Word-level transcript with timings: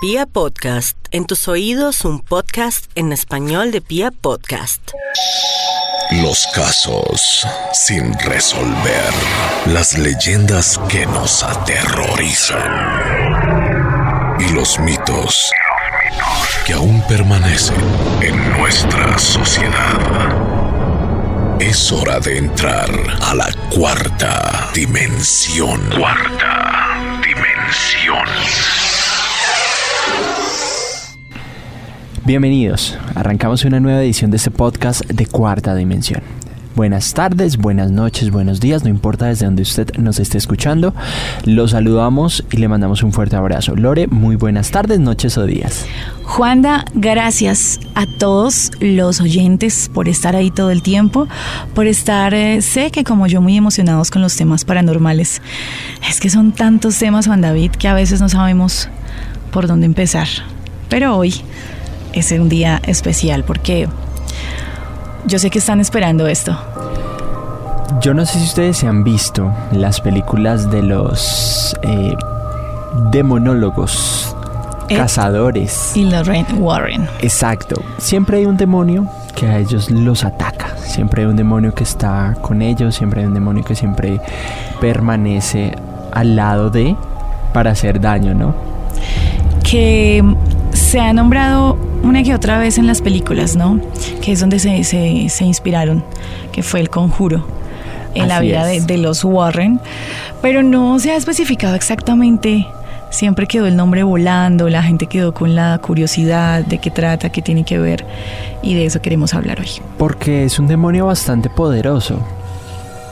Pia 0.00 0.26
Podcast, 0.26 0.96
en 1.10 1.26
tus 1.26 1.48
oídos 1.48 2.04
un 2.04 2.20
podcast 2.20 2.86
en 2.94 3.12
español 3.12 3.72
de 3.72 3.80
Pia 3.80 4.12
Podcast. 4.12 4.92
Los 6.22 6.46
casos 6.54 7.44
sin 7.72 8.16
resolver, 8.20 9.12
las 9.66 9.98
leyendas 9.98 10.78
que 10.88 11.04
nos 11.06 11.42
aterrorizan 11.42 12.70
y 14.38 14.52
los 14.52 14.78
mitos 14.78 15.50
que 16.64 16.74
aún 16.74 17.02
permanecen 17.08 17.82
en 18.22 18.52
nuestra 18.52 19.18
sociedad. 19.18 19.98
Es 21.58 21.90
hora 21.90 22.20
de 22.20 22.38
entrar 22.38 22.88
a 23.20 23.34
la 23.34 23.52
cuarta 23.74 24.70
dimensión. 24.72 25.90
Cuarta 25.90 27.20
dimensión. 27.20 28.97
Bienvenidos, 32.28 32.94
arrancamos 33.14 33.64
una 33.64 33.80
nueva 33.80 34.02
edición 34.02 34.30
de 34.30 34.36
este 34.36 34.50
podcast 34.50 35.02
de 35.06 35.24
Cuarta 35.24 35.74
Dimensión. 35.74 36.20
Buenas 36.76 37.14
tardes, 37.14 37.56
buenas 37.56 37.90
noches, 37.90 38.30
buenos 38.30 38.60
días, 38.60 38.84
no 38.84 38.90
importa 38.90 39.28
desde 39.28 39.46
donde 39.46 39.62
usted 39.62 39.94
nos 39.96 40.18
esté 40.20 40.36
escuchando, 40.36 40.92
lo 41.46 41.66
saludamos 41.68 42.44
y 42.52 42.58
le 42.58 42.68
mandamos 42.68 43.02
un 43.02 43.14
fuerte 43.14 43.36
abrazo. 43.36 43.76
Lore, 43.76 44.08
muy 44.08 44.36
buenas 44.36 44.70
tardes, 44.70 45.00
noches 45.00 45.38
o 45.38 45.46
días. 45.46 45.86
Juanda, 46.22 46.84
gracias 46.92 47.80
a 47.94 48.04
todos 48.18 48.72
los 48.78 49.22
oyentes 49.22 49.90
por 49.94 50.06
estar 50.06 50.36
ahí 50.36 50.50
todo 50.50 50.70
el 50.70 50.82
tiempo, 50.82 51.28
por 51.74 51.86
estar, 51.86 52.34
eh, 52.34 52.60
sé 52.60 52.90
que 52.90 53.04
como 53.04 53.26
yo, 53.26 53.40
muy 53.40 53.56
emocionados 53.56 54.10
con 54.10 54.20
los 54.20 54.36
temas 54.36 54.66
paranormales. 54.66 55.40
Es 56.06 56.20
que 56.20 56.28
son 56.28 56.52
tantos 56.52 56.98
temas, 56.98 57.26
Juan 57.26 57.40
David, 57.40 57.70
que 57.70 57.88
a 57.88 57.94
veces 57.94 58.20
no 58.20 58.28
sabemos 58.28 58.90
por 59.50 59.66
dónde 59.66 59.86
empezar. 59.86 60.28
Pero 60.90 61.16
hoy 61.16 61.42
es 62.12 62.32
un 62.32 62.48
día 62.48 62.80
especial 62.86 63.44
porque 63.44 63.88
yo 65.26 65.38
sé 65.38 65.50
que 65.50 65.58
están 65.58 65.80
esperando 65.80 66.26
esto. 66.26 66.56
Yo 68.00 68.14
no 68.14 68.24
sé 68.26 68.38
si 68.38 68.44
ustedes 68.44 68.76
se 68.78 68.86
han 68.86 69.02
visto 69.02 69.52
las 69.72 70.00
películas 70.00 70.70
de 70.70 70.82
los 70.82 71.76
eh, 71.82 72.14
demonólogos, 73.10 74.36
Ed 74.88 74.98
cazadores. 74.98 75.96
Y 75.96 76.04
Lorraine 76.04 76.52
Warren. 76.54 77.08
Exacto. 77.20 77.82
Siempre 77.98 78.38
hay 78.38 78.46
un 78.46 78.56
demonio 78.56 79.08
que 79.34 79.46
a 79.46 79.58
ellos 79.58 79.90
los 79.90 80.24
ataca. 80.24 80.76
Siempre 80.78 81.22
hay 81.22 81.28
un 81.28 81.36
demonio 81.36 81.74
que 81.74 81.84
está 81.84 82.36
con 82.40 82.62
ellos. 82.62 82.94
Siempre 82.94 83.22
hay 83.22 83.26
un 83.26 83.34
demonio 83.34 83.64
que 83.64 83.74
siempre 83.74 84.20
permanece 84.80 85.76
al 86.12 86.36
lado 86.36 86.70
de 86.70 86.96
para 87.52 87.72
hacer 87.72 88.00
daño, 88.00 88.34
¿no? 88.34 88.54
que 89.68 90.24
se 90.88 91.00
ha 91.00 91.12
nombrado 91.12 91.76
una 92.02 92.22
que 92.22 92.34
otra 92.34 92.56
vez 92.58 92.78
en 92.78 92.86
las 92.86 93.02
películas, 93.02 93.56
¿no? 93.56 93.78
Que 94.22 94.32
es 94.32 94.40
donde 94.40 94.58
se, 94.58 94.84
se, 94.84 95.28
se 95.28 95.44
inspiraron, 95.44 96.02
que 96.50 96.62
fue 96.62 96.80
el 96.80 96.88
conjuro 96.88 97.46
en 98.14 98.26
la 98.26 98.40
vida 98.40 98.64
de, 98.64 98.80
de 98.80 98.96
los 98.96 99.22
Warren, 99.22 99.80
pero 100.40 100.62
no 100.62 100.98
se 100.98 101.10
ha 101.10 101.16
especificado 101.16 101.74
exactamente. 101.74 102.66
Siempre 103.10 103.46
quedó 103.46 103.66
el 103.66 103.76
nombre 103.76 104.02
volando, 104.02 104.70
la 104.70 104.82
gente 104.82 105.08
quedó 105.08 105.34
con 105.34 105.54
la 105.54 105.78
curiosidad 105.78 106.64
de 106.64 106.78
qué 106.78 106.90
trata, 106.90 107.28
qué 107.28 107.42
tiene 107.42 107.64
que 107.64 107.78
ver, 107.78 108.06
y 108.62 108.72
de 108.72 108.86
eso 108.86 109.02
queremos 109.02 109.34
hablar 109.34 109.60
hoy. 109.60 109.68
Porque 109.98 110.44
es 110.44 110.58
un 110.58 110.68
demonio 110.68 111.04
bastante 111.04 111.50
poderoso. 111.50 112.18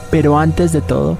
Pero 0.09 0.39
antes 0.39 0.71
de 0.71 0.81
todo, 0.81 1.17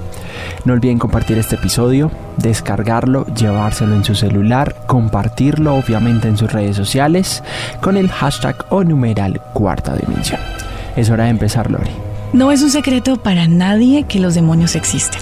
no 0.66 0.74
olviden 0.74 1.00
compartir 1.00 1.38
este 1.38 1.56
episodio, 1.56 2.12
descargarlo, 2.38 3.26
llevárselo 3.36 3.96
en 3.96 4.04
su 4.04 4.16
celular, 4.16 4.76
compartirlo 4.88 5.76
obviamente 5.76 6.28
en 6.28 6.38
sus 6.38 6.52
redes 6.52 6.76
sociales 6.76 7.44
con 7.82 7.98
el 7.98 8.10
hashtag 8.10 8.66
o 8.70 8.84
numeral 8.84 9.42
cuarta 9.54 9.96
dimensión. 9.96 10.40
Es 10.96 11.10
hora 11.10 11.26
de 11.26 11.32
empezar, 11.32 11.70
Lori. 11.70 11.92
No 12.34 12.52
es 12.52 12.62
un 12.62 12.70
secreto 12.70 13.18
para 13.18 13.48
nadie 13.48 14.04
que 14.04 14.20
los 14.20 14.36
demonios 14.36 14.76
existen, 14.76 15.22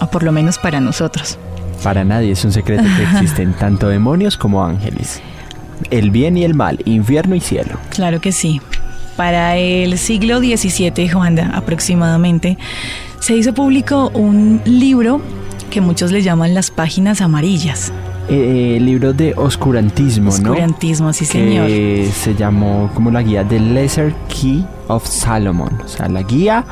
o 0.00 0.06
por 0.06 0.22
lo 0.22 0.32
menos 0.32 0.58
para 0.58 0.80
nosotros. 0.80 1.38
Para 1.82 2.04
nadie 2.04 2.32
es 2.32 2.44
un 2.44 2.52
secreto 2.52 2.84
que 2.96 3.02
existen 3.12 3.54
tanto 3.54 3.88
demonios 3.88 4.36
como 4.36 4.64
ángeles. 4.64 5.20
El 5.90 6.10
bien 6.10 6.36
y 6.36 6.44
el 6.44 6.54
mal, 6.54 6.78
infierno 6.84 7.34
y 7.34 7.40
cielo. 7.40 7.76
Claro 7.90 8.20
que 8.20 8.32
sí. 8.32 8.60
Para 9.16 9.56
el 9.56 9.98
siglo 9.98 10.38
XVII, 10.38 11.08
Juanda, 11.08 11.50
aproximadamente, 11.54 12.56
se 13.20 13.36
hizo 13.36 13.52
público 13.52 14.10
un 14.14 14.60
libro 14.64 15.20
que 15.70 15.80
muchos 15.80 16.12
le 16.12 16.22
llaman 16.22 16.54
las 16.54 16.70
páginas 16.70 17.20
amarillas. 17.20 17.92
Eh, 18.28 18.78
libro 18.80 19.12
de 19.12 19.34
oscurantismo, 19.34 20.30
¿no? 20.30 20.52
Oscurantismo, 20.52 21.12
sí, 21.12 21.24
señor. 21.24 21.66
que 21.66 22.08
se 22.14 22.34
llamó 22.34 22.90
como 22.94 23.10
la 23.10 23.22
guía 23.22 23.42
del 23.42 23.74
Lesser 23.74 24.14
Key 24.28 24.64
of 24.88 25.06
Salomon, 25.06 25.80
o 25.84 25.88
sea, 25.88 26.08
la 26.08 26.22
guía 26.22 26.64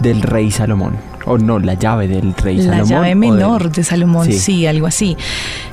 del 0.00 0.22
rey 0.22 0.50
Salomón, 0.50 0.96
o 1.26 1.36
no, 1.38 1.58
la 1.58 1.74
llave 1.74 2.08
del 2.08 2.34
rey 2.34 2.56
La 2.56 2.62
Salomón. 2.64 2.88
llave 2.88 3.12
o 3.12 3.16
menor 3.16 3.62
del- 3.64 3.72
de 3.72 3.84
Salomón, 3.84 4.26
Sí. 4.26 4.38
sí. 4.38 4.66
algo 4.66 4.86
así. 4.86 5.16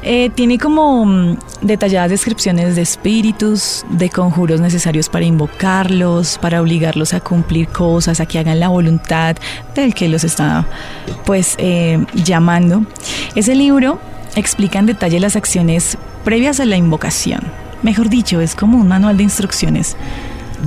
Eh, 0.01 0.29
tiene 0.35 0.57
como 0.57 1.05
mm, 1.05 1.37
detalladas 1.61 2.09
descripciones 2.09 2.75
de 2.75 2.81
espíritus, 2.81 3.85
de 3.89 4.09
conjuros 4.09 4.59
necesarios 4.59 5.09
para 5.09 5.25
invocarlos, 5.25 6.37
para 6.39 6.61
obligarlos 6.61 7.13
a 7.13 7.19
cumplir 7.21 7.67
cosas, 7.69 8.19
a 8.19 8.25
que 8.25 8.39
hagan 8.39 8.59
la 8.59 8.67
voluntad 8.67 9.35
del 9.75 9.93
que 9.93 10.09
los 10.09 10.23
está, 10.23 10.65
pues, 11.25 11.55
eh, 11.59 12.03
llamando. 12.13 12.85
Ese 13.35 13.55
libro 13.55 13.99
explica 14.35 14.79
en 14.79 14.87
detalle 14.87 15.19
las 15.19 15.35
acciones 15.35 15.97
previas 16.25 16.59
a 16.59 16.65
la 16.65 16.75
invocación. 16.77 17.41
Mejor 17.83 18.09
dicho, 18.09 18.41
es 18.41 18.55
como 18.55 18.77
un 18.77 18.87
manual 18.87 19.17
de 19.17 19.23
instrucciones. 19.23 19.95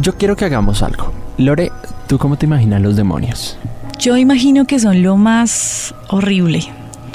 Yo 0.00 0.16
quiero 0.16 0.36
que 0.36 0.44
hagamos 0.44 0.82
algo. 0.82 1.12
Lore, 1.38 1.72
¿tú 2.06 2.18
cómo 2.18 2.36
te 2.36 2.46
imaginas 2.46 2.80
los 2.82 2.94
demonios? 2.96 3.58
Yo 3.98 4.16
imagino 4.16 4.66
que 4.66 4.78
son 4.78 5.02
lo 5.02 5.16
más 5.16 5.94
horrible 6.08 6.64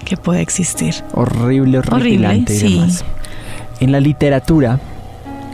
que 0.03 0.17
puede 0.17 0.41
existir. 0.41 0.95
Horrible, 1.13 1.79
horripilante 1.79 2.53
y 2.53 2.59
sí. 2.59 2.73
demás. 2.73 3.05
En 3.79 3.91
la 3.91 3.99
literatura, 3.99 4.79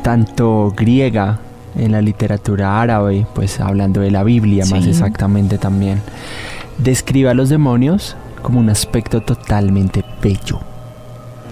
tanto 0.04 0.74
griega, 0.76 1.40
en 1.78 1.92
la 1.92 2.02
literatura 2.02 2.82
árabe, 2.82 3.26
pues 3.36 3.60
hablando 3.60 4.02
de 4.02 4.12
la 4.12 4.24
Biblia 4.24 4.66
más 4.66 4.86
exactamente 4.88 5.58
también, 5.58 6.02
describe 6.78 7.30
a 7.30 7.34
los 7.34 7.50
demonios 7.50 8.16
como 8.42 8.60
un 8.60 8.70
aspecto 8.70 9.22
totalmente 9.22 10.04
bello. 10.22 10.60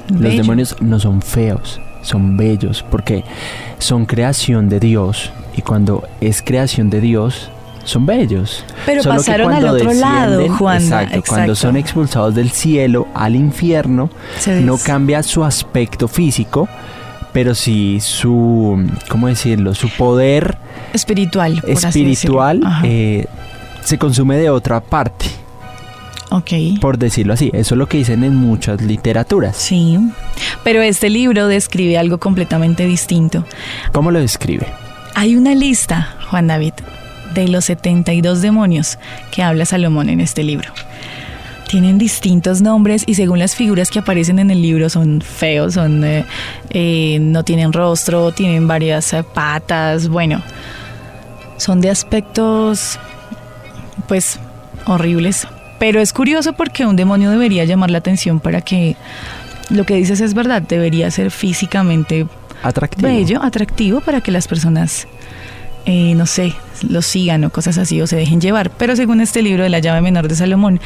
Los 0.09 0.35
demonios 0.35 0.75
no 0.81 0.99
son 0.99 1.21
feos, 1.21 1.81
son 2.01 2.37
bellos, 2.37 2.83
porque 2.89 3.23
son 3.79 4.05
creación 4.05 4.69
de 4.69 4.79
Dios. 4.79 5.31
Y 5.57 5.61
cuando 5.61 6.07
es 6.21 6.41
creación 6.41 6.89
de 6.89 7.01
Dios, 7.01 7.49
son 7.85 8.05
bellos. 8.05 8.65
Pero 8.85 9.01
Solo 9.01 9.15
pasaron 9.15 9.53
al 9.53 9.67
otro 9.67 9.93
lado, 9.93 10.39
descienden- 10.39 10.57
Juanda. 10.57 11.03
Exacto, 11.03 11.23
cuando 11.29 11.51
exacto. 11.53 11.55
son 11.55 11.77
expulsados 11.77 12.35
del 12.35 12.51
cielo 12.51 13.07
al 13.13 13.35
infierno, 13.35 14.09
Se 14.37 14.59
no 14.61 14.77
cambia 14.77 15.23
su 15.23 15.43
aspecto 15.43 16.07
físico, 16.07 16.67
pero 17.31 17.55
sí 17.55 17.99
su, 18.01 18.85
¿cómo 19.07 19.27
decirlo? 19.27 19.73
Su 19.75 19.89
poder 19.89 20.57
espiritual. 20.93 21.61
por 21.61 21.69
espiritual 21.69 22.61
eh, 22.83 23.25
se 23.83 23.97
consume 23.97 24.37
de 24.37 24.49
otra 24.49 24.81
parte, 24.81 25.25
ok. 26.31 26.79
por 26.81 26.97
decirlo 26.97 27.33
así. 27.33 27.49
Eso 27.53 27.75
es 27.75 27.77
lo 27.79 27.87
que 27.87 27.97
dicen 27.97 28.23
en 28.23 28.35
muchas 28.35 28.81
literaturas. 28.81 29.55
Sí. 29.57 29.99
Pero 30.63 30.81
este 30.81 31.09
libro 31.09 31.47
describe 31.47 31.97
algo 31.97 32.17
completamente 32.19 32.85
distinto. 32.85 33.45
¿Cómo 33.91 34.11
lo 34.11 34.19
describe? 34.19 34.67
Hay 35.13 35.35
una 35.35 35.53
lista, 35.55 36.15
Juan 36.29 36.47
David, 36.47 36.73
de 37.35 37.47
los 37.47 37.65
72 37.65 38.41
demonios 38.41 38.97
que 39.31 39.43
habla 39.43 39.65
Salomón 39.65 40.09
en 40.09 40.21
este 40.21 40.43
libro. 40.43 40.73
Tienen 41.67 41.97
distintos 41.97 42.61
nombres 42.61 43.03
y 43.05 43.15
según 43.15 43.39
las 43.39 43.55
figuras 43.55 43.91
que 43.91 43.99
aparecen 43.99 44.39
en 44.39 44.49
el 44.49 44.61
libro 44.61 44.89
son 44.89 45.21
feos, 45.21 45.75
son 45.75 46.03
eh, 46.03 46.25
eh, 46.69 47.17
no 47.19 47.43
tienen 47.43 47.73
rostro, 47.73 48.31
tienen 48.31 48.67
varias 48.67 49.13
eh, 49.13 49.23
patas, 49.23 50.07
bueno, 50.07 50.41
son 51.57 51.81
de 51.81 51.89
aspectos 51.89 52.99
pues 54.07 54.39
horribles. 54.85 55.47
Pero 55.79 55.99
es 55.99 56.13
curioso 56.13 56.53
porque 56.53 56.85
un 56.85 56.95
demonio 56.95 57.29
debería 57.29 57.65
llamar 57.65 57.91
la 57.91 57.97
atención 57.97 58.39
para 58.39 58.61
que 58.61 58.95
lo 59.69 59.85
que 59.85 59.95
dices 59.95 60.21
es 60.21 60.33
verdad, 60.33 60.61
debería 60.61 61.09
ser 61.11 61.31
físicamente 61.31 62.27
Atractivo. 62.63 63.07
bello, 63.07 63.43
atractivo 63.43 64.01
para 64.01 64.21
que 64.21 64.31
las 64.31 64.47
personas, 64.47 65.07
eh, 65.85 66.15
no 66.15 66.25
sé, 66.25 66.55
lo 66.87 67.01
sigan 67.01 67.43
o 67.43 67.49
cosas 67.49 67.77
así 67.77 68.01
o 68.01 68.07
se 68.07 68.15
dejen 68.15 68.41
llevar. 68.41 68.71
Pero 68.71 68.95
según 68.95 69.21
este 69.21 69.41
libro 69.41 69.63
de 69.63 69.69
la 69.69 69.79
llave 69.79 70.01
menor 70.01 70.27
de 70.27 70.35
Salomón, 70.35 70.79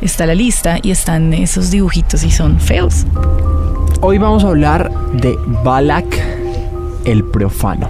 está 0.00 0.26
la 0.26 0.34
lista 0.34 0.78
y 0.82 0.90
están 0.90 1.32
esos 1.32 1.70
dibujitos 1.70 2.24
y 2.24 2.30
son 2.30 2.60
feos. 2.60 3.06
Hoy 4.00 4.18
vamos 4.18 4.44
a 4.44 4.48
hablar 4.48 4.90
de 5.12 5.34
Balak 5.64 6.04
el 7.04 7.24
profano. 7.24 7.88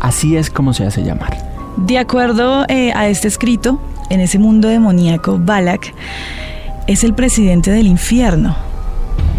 Así 0.00 0.36
es 0.36 0.50
como 0.50 0.72
se 0.72 0.86
hace 0.86 1.02
llamar. 1.02 1.36
De 1.76 1.98
acuerdo 1.98 2.64
eh, 2.68 2.92
a 2.94 3.08
este 3.08 3.28
escrito, 3.28 3.80
en 4.08 4.20
ese 4.20 4.38
mundo 4.38 4.68
demoníaco, 4.68 5.38
Balak 5.38 5.92
es 6.86 7.02
el 7.02 7.14
presidente 7.14 7.70
del 7.70 7.86
infierno. 7.86 8.56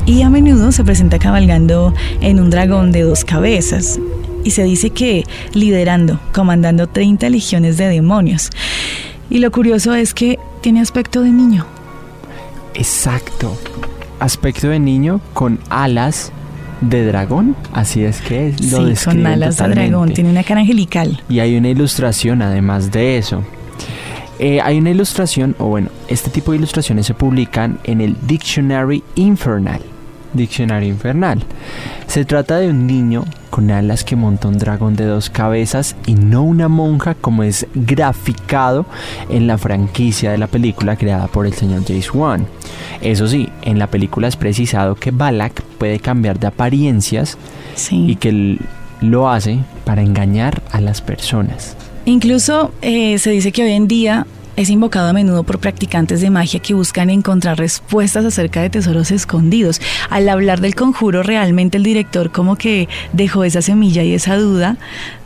y 0.05 0.21
a 0.21 0.29
menudo 0.29 0.71
se 0.71 0.85
presenta 0.85 1.19
cabalgando 1.19 1.93
en 2.21 2.39
un 2.39 2.49
dragón 2.49 2.93
de 2.93 3.01
dos 3.01 3.25
cabezas 3.25 3.99
y 4.43 4.51
se 4.51 4.63
dice 4.63 4.89
que 4.91 5.23
liderando, 5.53 6.19
comandando 6.33 6.87
30 6.87 7.29
legiones 7.29 7.77
de 7.77 7.87
demonios. 7.87 8.49
Y 9.29 9.39
lo 9.39 9.51
curioso 9.51 9.93
es 9.93 10.13
que 10.13 10.39
tiene 10.61 10.81
aspecto 10.81 11.21
de 11.21 11.31
niño. 11.31 11.65
Exacto. 12.73 13.57
Aspecto 14.19 14.69
de 14.69 14.79
niño 14.79 15.19
con 15.33 15.59
alas 15.69 16.31
de 16.81 17.05
dragón. 17.05 17.55
Así 17.73 18.03
es 18.03 18.21
que 18.21 18.53
lo 18.71 18.95
sí, 18.95 19.05
con 19.05 19.25
alas 19.25 19.57
de 19.57 19.67
dragón. 19.67 20.13
Tiene 20.13 20.29
una 20.29 20.43
cara 20.43 20.61
angelical. 20.61 21.21
Y 21.29 21.39
hay 21.39 21.57
una 21.57 21.69
ilustración 21.69 22.41
además 22.41 22.91
de 22.91 23.17
eso. 23.17 23.43
Eh, 24.39 24.61
hay 24.61 24.77
una 24.77 24.91
ilustración, 24.91 25.55
o 25.57 25.65
bueno, 25.65 25.89
este 26.07 26.29
tipo 26.29 26.51
de 26.51 26.57
ilustraciones 26.57 27.07
se 27.07 27.15
publican 27.15 27.79
en 27.83 28.01
el 28.01 28.15
Dictionary 28.27 29.03
Infernal. 29.15 29.81
Diccionario 30.33 30.89
Infernal. 30.89 31.43
Se 32.07 32.25
trata 32.25 32.57
de 32.57 32.69
un 32.69 32.87
niño 32.87 33.25
con 33.49 33.71
alas 33.71 34.03
que 34.03 34.15
monta 34.15 34.47
un 34.47 34.57
dragón 34.57 34.95
de 34.95 35.05
dos 35.05 35.29
cabezas 35.29 35.95
y 36.05 36.15
no 36.15 36.43
una 36.43 36.67
monja 36.67 37.15
como 37.15 37.43
es 37.43 37.67
graficado 37.73 38.85
en 39.29 39.47
la 39.47 39.57
franquicia 39.57 40.31
de 40.31 40.37
la 40.37 40.47
película 40.47 40.95
creada 40.95 41.27
por 41.27 41.45
el 41.45 41.53
señor 41.53 41.83
James 41.85 42.13
Wan. 42.13 42.45
Eso 43.01 43.27
sí, 43.27 43.49
en 43.61 43.79
la 43.79 43.87
película 43.87 44.27
es 44.27 44.35
precisado 44.35 44.95
que 44.95 45.11
Balak 45.11 45.61
puede 45.77 45.99
cambiar 45.99 46.39
de 46.39 46.47
apariencias 46.47 47.37
y 47.91 48.15
que 48.15 48.59
lo 49.01 49.29
hace 49.29 49.59
para 49.85 50.01
engañar 50.01 50.61
a 50.71 50.81
las 50.81 51.01
personas. 51.01 51.75
Incluso 52.05 52.71
eh, 52.81 53.19
se 53.19 53.31
dice 53.31 53.51
que 53.51 53.63
hoy 53.63 53.73
en 53.73 53.87
día 53.87 54.25
es 54.57 54.71
invocado 54.71 55.07
a 55.07 55.13
menudo 55.13 55.43
por 55.43 55.59
practicantes 55.59 56.19
de 56.19 56.31
magia 56.31 56.59
que 56.59 56.73
buscan 56.73 57.11
encontrar 57.11 57.57
respuestas 57.57 58.25
acerca 58.25 58.61
de 58.61 58.71
tesoros 58.71 59.11
escondidos. 59.11 59.79
Al 60.09 60.27
hablar 60.27 60.59
del 60.59 60.75
conjuro, 60.75 61.23
realmente 61.23 61.77
el 61.77 61.83
director 61.83 62.31
como 62.31 62.55
que 62.55 62.89
dejó 63.13 63.43
esa 63.43 63.61
semilla 63.61 64.03
y 64.03 64.13
esa 64.13 64.35
duda 64.35 64.77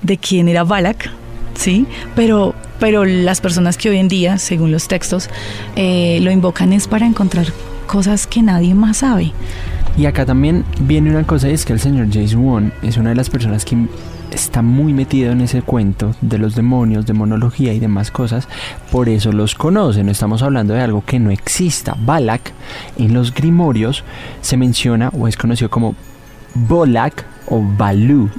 de 0.03 0.17
quién 0.17 0.49
era 0.49 0.65
Balak, 0.65 1.09
¿sí? 1.55 1.87
Pero, 2.13 2.53
pero 2.79 3.05
las 3.05 3.39
personas 3.39 3.77
que 3.77 3.89
hoy 3.89 3.97
en 3.97 4.09
día, 4.09 4.37
según 4.37 4.71
los 4.71 4.89
textos, 4.89 5.29
eh, 5.77 6.19
lo 6.21 6.29
invocan 6.29 6.73
es 6.73 6.89
para 6.89 7.05
encontrar 7.05 7.47
cosas 7.87 8.27
que 8.27 8.41
nadie 8.41 8.75
más 8.75 8.97
sabe. 8.97 9.31
Y 9.97 10.07
acá 10.07 10.25
también 10.25 10.65
viene 10.81 11.09
una 11.09 11.23
cosa, 11.23 11.47
es 11.47 11.65
que 11.65 11.71
el 11.71 11.79
señor 11.79 12.07
James 12.11 12.35
Wan 12.35 12.73
es 12.81 12.97
una 12.97 13.09
de 13.09 13.15
las 13.15 13.29
personas 13.29 13.63
que 13.63 13.77
está 14.31 14.61
muy 14.61 14.93
metido 14.93 15.31
en 15.31 15.41
ese 15.41 15.61
cuento 15.61 16.15
de 16.21 16.37
los 16.37 16.55
demonios, 16.55 17.05
demonología 17.05 17.73
y 17.73 17.79
demás 17.79 18.11
cosas, 18.11 18.47
por 18.91 19.09
eso 19.09 19.31
los 19.31 19.55
conoce. 19.55 20.03
No 20.03 20.11
estamos 20.11 20.41
hablando 20.41 20.73
de 20.73 20.81
algo 20.81 21.03
que 21.05 21.19
no 21.19 21.31
exista. 21.31 21.95
Balak 21.99 22.53
en 22.97 23.13
los 23.13 23.33
grimorios 23.33 24.03
se 24.41 24.57
menciona 24.57 25.09
o 25.09 25.27
es 25.27 25.37
conocido 25.37 25.69
como 25.69 25.95
Bolak 26.53 27.25
o 27.47 27.61
Balú, 27.61 28.29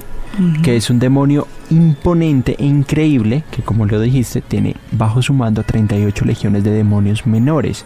que 0.63 0.75
es 0.75 0.89
un 0.89 0.99
demonio 0.99 1.47
imponente 1.73 2.55
e 2.59 2.65
increíble 2.65 3.43
que 3.51 3.61
como 3.61 3.85
lo 3.85 3.99
dijiste 3.99 4.41
tiene 4.41 4.75
bajo 4.91 5.21
su 5.21 5.33
mando 5.33 5.63
38 5.63 6.25
legiones 6.25 6.63
de 6.63 6.71
demonios 6.71 7.25
menores. 7.25 7.85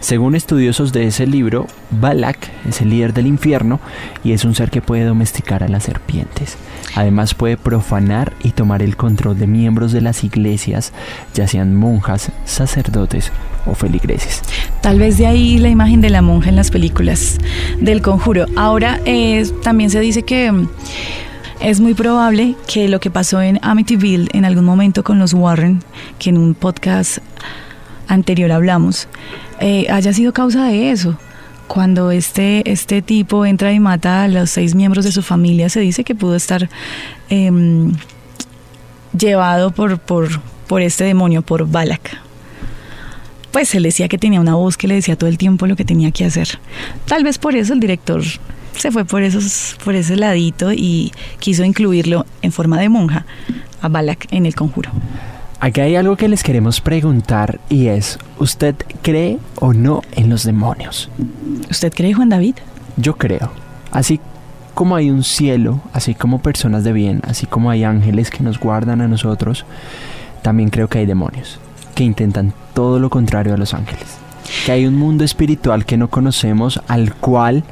Según 0.00 0.34
estudiosos 0.34 0.92
de 0.92 1.06
ese 1.06 1.26
libro, 1.26 1.66
Balak 1.90 2.50
es 2.68 2.80
el 2.80 2.90
líder 2.90 3.14
del 3.14 3.26
infierno 3.26 3.80
y 4.24 4.32
es 4.32 4.44
un 4.44 4.54
ser 4.54 4.70
que 4.70 4.82
puede 4.82 5.04
domesticar 5.04 5.62
a 5.62 5.68
las 5.68 5.84
serpientes. 5.84 6.56
Además 6.94 7.34
puede 7.34 7.56
profanar 7.56 8.32
y 8.42 8.50
tomar 8.50 8.82
el 8.82 8.96
control 8.96 9.38
de 9.38 9.46
miembros 9.46 9.92
de 9.92 10.00
las 10.00 10.24
iglesias, 10.24 10.92
ya 11.34 11.46
sean 11.46 11.74
monjas, 11.74 12.32
sacerdotes 12.44 13.32
o 13.64 13.74
feligreses. 13.74 14.42
Tal 14.80 14.98
vez 14.98 15.18
de 15.18 15.26
ahí 15.26 15.58
la 15.58 15.68
imagen 15.68 16.00
de 16.00 16.10
la 16.10 16.20
monja 16.20 16.48
en 16.48 16.56
las 16.56 16.70
películas 16.70 17.38
del 17.80 18.02
conjuro. 18.02 18.46
Ahora 18.56 19.00
eh, 19.04 19.48
también 19.62 19.90
se 19.90 20.00
dice 20.00 20.24
que 20.24 20.52
es 21.62 21.80
muy 21.80 21.94
probable 21.94 22.56
que 22.66 22.88
lo 22.88 22.98
que 23.00 23.10
pasó 23.10 23.40
en 23.40 23.58
Amityville 23.62 24.28
en 24.32 24.44
algún 24.44 24.64
momento 24.64 25.04
con 25.04 25.18
los 25.18 25.32
Warren, 25.32 25.82
que 26.18 26.30
en 26.30 26.38
un 26.38 26.54
podcast 26.54 27.18
anterior 28.08 28.50
hablamos, 28.50 29.08
eh, 29.60 29.86
haya 29.88 30.12
sido 30.12 30.32
causa 30.32 30.64
de 30.64 30.90
eso. 30.90 31.16
Cuando 31.68 32.10
este, 32.10 32.70
este 32.70 33.00
tipo 33.00 33.46
entra 33.46 33.72
y 33.72 33.80
mata 33.80 34.24
a 34.24 34.28
los 34.28 34.50
seis 34.50 34.74
miembros 34.74 35.04
de 35.04 35.12
su 35.12 35.22
familia, 35.22 35.68
se 35.68 35.80
dice 35.80 36.04
que 36.04 36.14
pudo 36.14 36.34
estar 36.34 36.68
em, 37.28 37.92
llevado 39.16 39.70
por, 39.70 39.98
por, 39.98 40.40
por 40.66 40.82
este 40.82 41.04
demonio, 41.04 41.42
por 41.42 41.68
Balak 41.68 42.18
pues 43.52 43.74
él 43.74 43.82
decía 43.82 44.08
que 44.08 44.16
tenía 44.16 44.40
una 44.40 44.54
voz 44.54 44.78
que 44.78 44.88
le 44.88 44.94
decía 44.94 45.14
todo 45.14 45.28
el 45.28 45.36
tiempo 45.36 45.66
lo 45.66 45.76
que 45.76 45.84
tenía 45.84 46.10
que 46.10 46.24
hacer. 46.24 46.58
Tal 47.06 47.22
vez 47.22 47.36
por 47.36 47.54
eso 47.54 47.74
el 47.74 47.80
director 47.80 48.22
se 48.76 48.90
fue 48.90 49.04
por, 49.04 49.22
esos, 49.22 49.76
por 49.84 49.94
ese 49.94 50.16
ladito 50.16 50.72
y 50.72 51.12
quiso 51.38 51.64
incluirlo 51.64 52.26
en 52.42 52.52
forma 52.52 52.80
de 52.80 52.88
monja 52.88 53.26
a 53.80 53.88
Balak 53.88 54.26
en 54.30 54.46
el 54.46 54.54
conjuro. 54.54 54.90
Aquí 55.60 55.80
hay 55.80 55.94
algo 55.94 56.16
que 56.16 56.28
les 56.28 56.42
queremos 56.42 56.80
preguntar 56.80 57.60
y 57.68 57.86
es, 57.86 58.18
¿usted 58.38 58.74
cree 59.00 59.38
o 59.56 59.72
no 59.72 60.02
en 60.12 60.28
los 60.28 60.42
demonios? 60.42 61.08
¿Usted 61.70 61.92
cree, 61.94 62.14
Juan 62.14 62.30
David? 62.30 62.56
Yo 62.96 63.16
creo. 63.16 63.52
Así 63.92 64.20
como 64.74 64.96
hay 64.96 65.10
un 65.10 65.22
cielo, 65.22 65.80
así 65.92 66.14
como 66.14 66.42
personas 66.42 66.82
de 66.82 66.92
bien, 66.92 67.20
así 67.24 67.46
como 67.46 67.70
hay 67.70 67.84
ángeles 67.84 68.30
que 68.30 68.42
nos 68.42 68.58
guardan 68.58 69.00
a 69.00 69.08
nosotros, 69.08 69.64
también 70.42 70.70
creo 70.70 70.88
que 70.88 70.98
hay 70.98 71.06
demonios 71.06 71.60
que 71.94 72.04
intentan 72.04 72.52
todo 72.74 72.98
lo 72.98 73.10
contrario 73.10 73.54
a 73.54 73.56
los 73.56 73.74
ángeles. 73.74 74.18
Que 74.66 74.72
hay 74.72 74.86
un 74.86 74.96
mundo 74.96 75.24
espiritual 75.24 75.84
que 75.84 75.96
no 75.96 76.08
conocemos 76.08 76.80
al 76.88 77.14
cual 77.14 77.64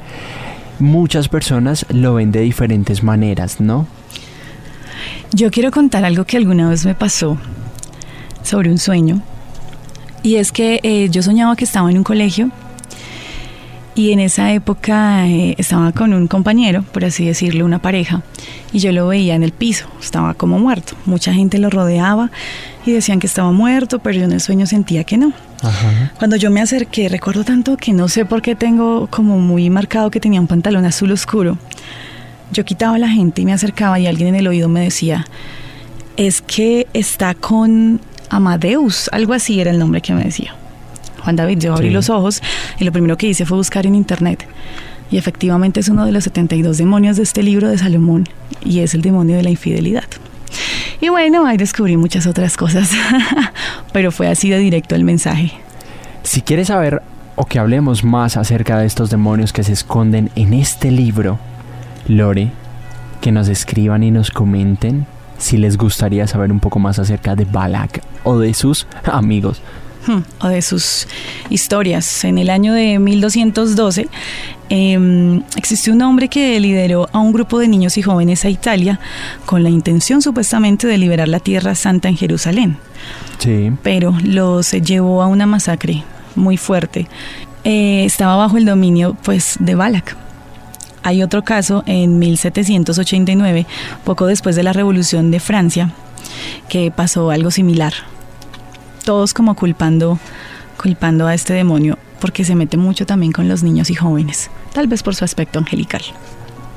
muchas 0.81 1.27
personas 1.27 1.85
lo 1.89 2.15
ven 2.15 2.31
de 2.31 2.41
diferentes 2.41 3.03
maneras, 3.03 3.59
¿no? 3.59 3.87
Yo 5.33 5.49
quiero 5.51 5.71
contar 5.71 6.03
algo 6.03 6.25
que 6.25 6.37
alguna 6.37 6.69
vez 6.69 6.85
me 6.85 6.95
pasó 6.95 7.37
sobre 8.43 8.69
un 8.69 8.77
sueño. 8.77 9.21
Y 10.23 10.35
es 10.35 10.51
que 10.51 10.79
eh, 10.83 11.09
yo 11.09 11.23
soñaba 11.23 11.55
que 11.55 11.63
estaba 11.63 11.89
en 11.89 11.97
un 11.97 12.03
colegio 12.03 12.51
y 14.01 14.13
en 14.13 14.19
esa 14.19 14.51
época 14.51 15.27
eh, 15.27 15.53
estaba 15.59 15.91
con 15.91 16.11
un 16.13 16.25
compañero, 16.27 16.83
por 16.91 17.05
así 17.05 17.23
decirlo, 17.23 17.65
una 17.65 17.77
pareja, 17.77 18.23
y 18.73 18.79
yo 18.79 18.91
lo 18.91 19.07
veía 19.07 19.35
en 19.35 19.43
el 19.43 19.51
piso, 19.51 19.85
estaba 20.01 20.33
como 20.33 20.57
muerto. 20.57 20.95
Mucha 21.05 21.35
gente 21.35 21.59
lo 21.59 21.69
rodeaba 21.69 22.31
y 22.83 22.93
decían 22.93 23.19
que 23.19 23.27
estaba 23.27 23.51
muerto, 23.51 23.99
pero 23.99 24.17
yo 24.17 24.23
en 24.23 24.31
el 24.31 24.41
sueño 24.41 24.65
sentía 24.65 25.03
que 25.03 25.19
no. 25.19 25.33
Cuando 26.17 26.35
yo 26.35 26.49
me 26.49 26.61
acerqué, 26.61 27.09
recuerdo 27.09 27.43
tanto 27.43 27.77
que 27.77 27.93
no 27.93 28.07
sé 28.07 28.25
por 28.25 28.41
qué 28.41 28.55
tengo 28.55 29.05
como 29.05 29.37
muy 29.37 29.69
marcado 29.69 30.09
que 30.09 30.19
tenía 30.19 30.41
un 30.41 30.47
pantalón 30.47 30.83
azul 30.85 31.11
oscuro. 31.11 31.59
Yo 32.51 32.65
quitaba 32.65 32.95
a 32.95 32.99
la 32.99 33.09
gente 33.09 33.43
y 33.43 33.45
me 33.45 33.53
acercaba 33.53 33.99
y 33.99 34.07
alguien 34.07 34.29
en 34.29 34.35
el 34.35 34.47
oído 34.47 34.67
me 34.67 34.81
decía, 34.81 35.27
es 36.17 36.41
que 36.41 36.87
está 36.93 37.35
con 37.35 38.01
Amadeus, 38.29 39.11
algo 39.11 39.33
así 39.33 39.61
era 39.61 39.69
el 39.69 39.77
nombre 39.77 40.01
que 40.01 40.13
me 40.13 40.23
decía. 40.23 40.55
Juan 41.23 41.35
David, 41.35 41.59
yo 41.59 41.73
abrí 41.73 41.89
los 41.89 42.09
ojos 42.09 42.41
y 42.79 42.83
lo 42.83 42.91
primero 42.91 43.17
que 43.17 43.27
hice 43.27 43.45
fue 43.45 43.57
buscar 43.57 43.85
en 43.85 43.95
internet. 43.95 44.47
Y 45.11 45.17
efectivamente 45.17 45.79
es 45.79 45.89
uno 45.89 46.05
de 46.05 46.11
los 46.11 46.23
72 46.23 46.77
demonios 46.77 47.17
de 47.17 47.23
este 47.23 47.43
libro 47.43 47.69
de 47.69 47.77
Salomón 47.77 48.27
y 48.63 48.79
es 48.79 48.93
el 48.93 49.01
demonio 49.01 49.35
de 49.35 49.43
la 49.43 49.49
infidelidad. 49.49 50.05
Y 51.01 51.09
bueno, 51.09 51.45
ahí 51.45 51.57
descubrí 51.57 51.97
muchas 51.97 52.27
otras 52.27 52.55
cosas, 52.57 52.91
pero 53.93 54.11
fue 54.11 54.27
así 54.27 54.49
de 54.49 54.59
directo 54.59 54.95
el 54.95 55.03
mensaje. 55.03 55.51
Si 56.23 56.41
quieres 56.41 56.67
saber 56.67 57.01
o 57.35 57.45
que 57.45 57.59
hablemos 57.59 58.03
más 58.03 58.37
acerca 58.37 58.77
de 58.77 58.85
estos 58.85 59.09
demonios 59.09 59.51
que 59.51 59.63
se 59.63 59.73
esconden 59.73 60.29
en 60.35 60.53
este 60.53 60.91
libro, 60.91 61.39
Lore, 62.07 62.51
que 63.19 63.31
nos 63.31 63.47
escriban 63.47 64.03
y 64.03 64.11
nos 64.11 64.31
comenten 64.31 65.05
si 65.37 65.57
les 65.57 65.77
gustaría 65.77 66.27
saber 66.27 66.51
un 66.51 66.59
poco 66.59 66.79
más 66.79 66.99
acerca 66.99 67.35
de 67.35 67.45
Balak 67.45 68.01
o 68.23 68.37
de 68.37 68.53
sus 68.53 68.87
amigos 69.05 69.61
o 70.41 70.47
de 70.47 70.61
sus 70.61 71.07
historias. 71.49 72.23
En 72.23 72.37
el 72.37 72.49
año 72.49 72.73
de 72.73 72.99
1212 72.99 74.07
eh, 74.69 75.41
existió 75.57 75.93
un 75.93 76.01
hombre 76.01 76.27
que 76.29 76.59
lideró 76.59 77.09
a 77.11 77.19
un 77.19 77.33
grupo 77.33 77.59
de 77.59 77.67
niños 77.67 77.97
y 77.97 78.01
jóvenes 78.01 78.45
a 78.45 78.49
Italia 78.49 78.99
con 79.45 79.63
la 79.63 79.69
intención 79.69 80.21
supuestamente 80.21 80.87
de 80.87 80.97
liberar 80.97 81.27
la 81.27 81.39
Tierra 81.39 81.75
Santa 81.75 82.09
en 82.09 82.17
Jerusalén. 82.17 82.77
Sí. 83.39 83.71
Pero 83.83 84.15
los 84.23 84.71
llevó 84.71 85.21
a 85.21 85.27
una 85.27 85.45
masacre 85.45 86.03
muy 86.35 86.57
fuerte. 86.57 87.07
Eh, 87.63 88.05
estaba 88.05 88.35
bajo 88.35 88.57
el 88.57 88.65
dominio 88.65 89.15
pues 89.23 89.57
de 89.59 89.75
Balak. 89.75 90.15
Hay 91.03 91.23
otro 91.23 91.43
caso 91.43 91.83
en 91.87 92.19
1789, 92.19 93.65
poco 94.03 94.27
después 94.27 94.55
de 94.55 94.63
la 94.63 94.71
Revolución 94.71 95.31
de 95.31 95.39
Francia, 95.39 95.91
que 96.69 96.91
pasó 96.91 97.31
algo 97.31 97.49
similar. 97.49 97.93
Todos 99.03 99.33
como 99.33 99.55
culpando, 99.55 100.19
culpando 100.77 101.27
a 101.27 101.33
este 101.33 101.53
demonio 101.53 101.97
porque 102.21 102.45
se 102.45 102.55
mete 102.55 102.77
mucho 102.77 103.05
también 103.05 103.33
con 103.33 103.49
los 103.49 103.63
niños 103.63 103.89
y 103.89 103.95
jóvenes, 103.95 104.49
tal 104.73 104.87
vez 104.87 105.03
por 105.03 105.15
su 105.15 105.25
aspecto 105.25 105.59
angelical. 105.59 106.03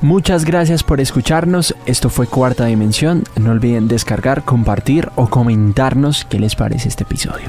Muchas 0.01 0.43
gracias 0.43 0.83
por 0.83 0.99
escucharnos. 0.99 1.73
Esto 1.85 2.09
fue 2.09 2.27
Cuarta 2.27 2.65
Dimensión. 2.65 3.23
No 3.37 3.51
olviden 3.51 3.87
descargar, 3.87 4.43
compartir 4.43 5.09
o 5.15 5.29
comentarnos 5.29 6.25
qué 6.25 6.37
les 6.37 6.55
parece 6.55 6.89
este 6.89 7.03
episodio. 7.03 7.47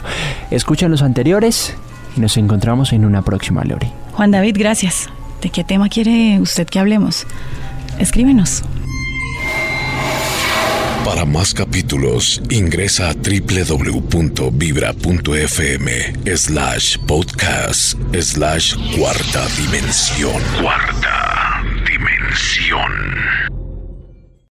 Escuchen 0.51 0.91
los 0.91 1.03
anteriores 1.03 1.75
y 2.17 2.21
nos 2.21 2.37
encontramos 2.37 2.93
en 2.93 3.05
una 3.05 3.23
próxima 3.23 3.65
Lori. 3.65 3.91
Juan 4.13 4.31
David, 4.31 4.57
gracias. 4.59 5.09
¿De 5.43 5.51
qué 5.51 5.65
tema 5.65 5.89
quiere 5.89 6.41
usted 6.41 6.67
que 6.67 6.79
hablemos? 6.79 7.27
Escríbenos. 7.99 8.63
Para 11.07 11.25
más 11.25 11.55
capítulos, 11.55 12.43
ingresa 12.51 13.11
a 13.11 13.15
www.vibra.fm 13.15 14.47
slash 16.37 16.99
podcast 17.07 17.97
slash 18.13 18.75
cuarta 18.99 19.47
dimensión. 19.57 20.43
Cuarta 20.61 21.63
dimensión. 21.87 23.46